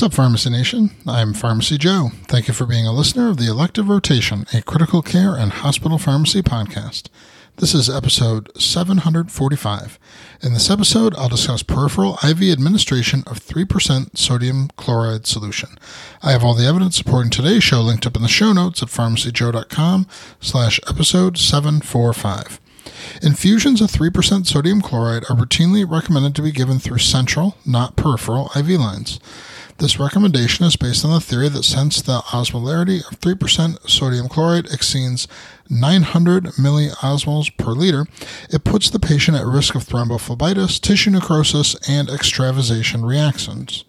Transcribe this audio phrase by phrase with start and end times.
[0.00, 0.92] What's up, Pharmacy Nation?
[1.06, 2.08] I'm Pharmacy Joe.
[2.24, 5.98] Thank you for being a listener of the Elective Rotation, a critical care and hospital
[5.98, 7.10] pharmacy podcast.
[7.56, 9.98] This is episode 745.
[10.40, 15.68] In this episode, I'll discuss peripheral IV administration of 3% sodium chloride solution.
[16.22, 18.88] I have all the evidence supporting today's show linked up in the show notes at
[18.88, 20.06] pharmacyjoe.com
[20.40, 22.58] slash episode 745.
[23.20, 28.50] Infusions of 3% sodium chloride are routinely recommended to be given through central, not peripheral,
[28.56, 29.20] IV lines.
[29.80, 34.66] This recommendation is based on the theory that since the osmolarity of 3% sodium chloride
[34.66, 35.26] exceeds
[35.70, 38.04] 900 milliosmoles per liter,
[38.50, 43.86] it puts the patient at risk of thrombophlebitis, tissue necrosis, and extravasation reactions.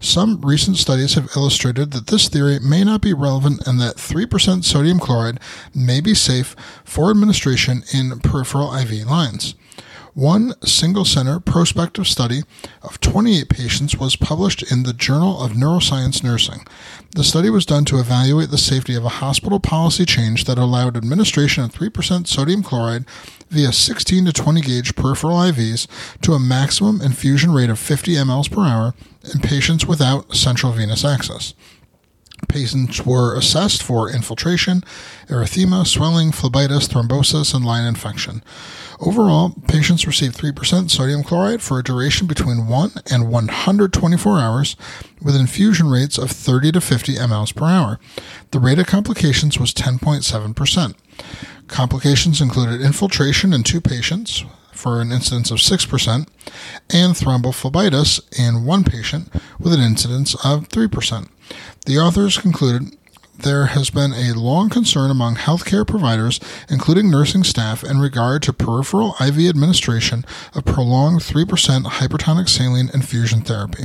[0.00, 4.64] Some recent studies have illustrated that this theory may not be relevant and that 3%
[4.64, 5.38] sodium chloride
[5.72, 9.54] may be safe for administration in peripheral IV lines.
[10.14, 12.42] One single center prospective study
[12.82, 16.66] of 28 patients was published in the Journal of Neuroscience Nursing.
[17.16, 20.98] The study was done to evaluate the safety of a hospital policy change that allowed
[20.98, 23.06] administration of 3% sodium chloride
[23.48, 25.86] via 16 to 20 gauge peripheral IVs
[26.20, 28.94] to a maximum infusion rate of 50 mLs per hour
[29.32, 31.54] in patients without central venous access.
[32.48, 34.82] Patients were assessed for infiltration,
[35.28, 38.42] erythema, swelling, phlebitis, thrombosis, and line infection.
[39.00, 44.76] Overall, patients received 3% sodium chloride for a duration between 1 and 124 hours
[45.20, 47.98] with infusion rates of 30 to 50 mLs per hour.
[48.50, 50.94] The rate of complications was 10.7%.
[51.68, 56.28] Complications included infiltration in two patients for an incidence of 6%
[56.90, 61.28] and thrombophlebitis in one patient with an incidence of 3%.
[61.86, 62.96] The authors concluded
[63.38, 66.38] there has been a long concern among healthcare providers,
[66.68, 73.42] including nursing staff, in regard to peripheral IV administration of prolonged 3% hypertonic saline infusion
[73.42, 73.84] therapy.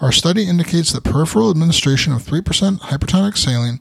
[0.00, 3.80] Our study indicates that peripheral administration of 3% hypertonic saline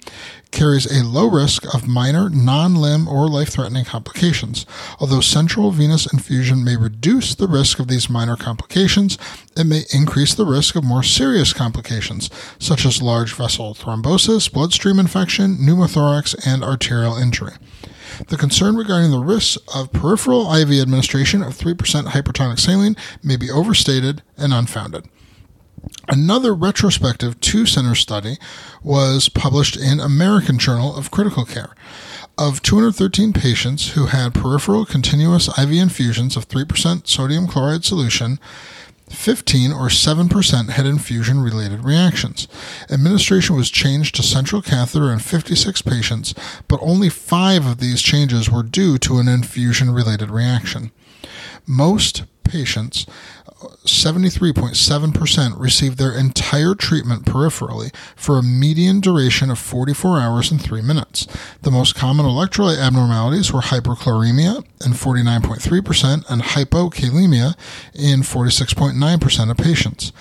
[0.54, 4.66] carries a low risk of minor, non limb, or life threatening complications.
[5.00, 9.18] Although central venous infusion may reduce the risk of these minor complications,
[9.58, 15.00] it may increase the risk of more serious complications, such as large vessel thrombosis, bloodstream
[15.00, 17.54] infection, pneumothorax, and arterial injury.
[18.28, 21.76] The concern regarding the risks of peripheral IV administration of 3%
[22.06, 25.06] hypertonic saline may be overstated and unfounded.
[26.08, 28.38] Another retrospective two center study
[28.84, 31.76] was published in American Journal of Critical Care.
[32.38, 38.40] Of 213 patients who had peripheral continuous IV infusions of 3% sodium chloride solution,
[39.10, 42.48] 15 or 7% had infusion related reactions.
[42.90, 46.34] Administration was changed to central catheter in 56 patients,
[46.68, 50.92] but only 5 of these changes were due to an infusion related reaction.
[51.68, 53.06] Most patients
[53.86, 60.82] 73.7% received their entire treatment peripherally for a median duration of 44 hours and 3
[60.82, 61.28] minutes.
[61.62, 67.56] The most common electrolyte abnormalities were hyperchloremia in 49.3% and hypokalemia
[67.94, 70.12] in 46.9% of patients.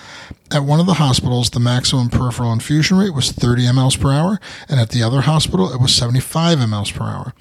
[0.53, 4.39] At one of the hospitals, the maximum peripheral infusion rate was 30 mLs per hour,
[4.69, 7.33] and at the other hospital, it was 75 mLs per hour.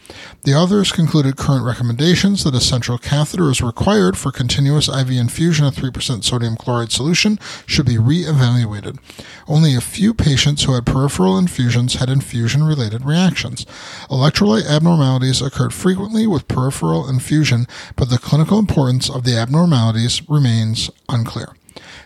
[0.44, 5.66] The authors concluded current recommendations that a central catheter is required for continuous IV infusion
[5.66, 8.98] of 3% sodium chloride solution should be re-evaluated.
[9.46, 13.66] Only a few patients who had peripheral infusions had infusion related reactions.
[14.08, 20.90] Electrolyte abnormalities occurred frequently with peripheral infusion, but the clinical importance of the abnormalities remains
[21.10, 21.54] unclear.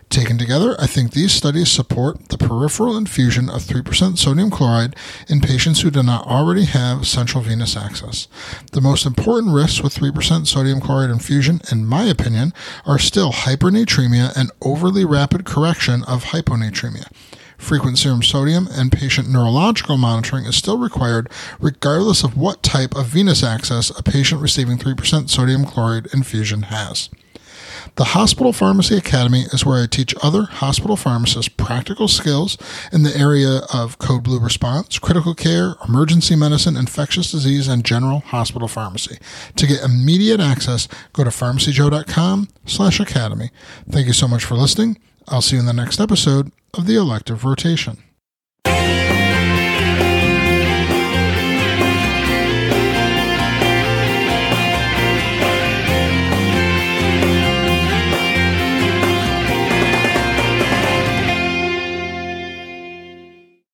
[0.09, 4.95] Taken together, I think these studies support the peripheral infusion of 3% sodium chloride
[5.29, 8.29] in patients who do not already have central venous access.
[8.73, 12.53] The most important risks with 3% sodium chloride infusion, in my opinion,
[12.87, 17.09] are still hypernatremia and overly rapid correction of hyponatremia.
[17.59, 23.07] Frequent serum sodium and patient neurological monitoring is still required regardless of what type of
[23.07, 27.09] venous access a patient receiving 3% sodium chloride infusion has.
[27.95, 32.59] The Hospital Pharmacy Academy is where I teach other hospital pharmacists practical skills
[32.93, 38.21] in the area of code blue response, critical care, emergency medicine, infectious disease, and general
[38.21, 39.19] hospital pharmacy.
[39.57, 43.51] To get immediate access, go to pharmacyjoe.com slash academy.
[43.89, 44.99] Thank you so much for listening.
[45.29, 48.03] I'll see you in the next episode of the elective rotation.